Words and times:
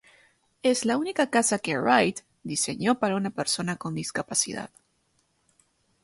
Es 0.63 0.83
la 0.83 0.97
única 0.97 1.29
casa 1.29 1.59
que 1.59 1.77
Wright 1.77 2.21
diseñó 2.41 2.97
para 2.97 3.15
una 3.15 3.29
persona 3.29 3.75
con 3.75 3.93
discapacidad. 3.93 4.71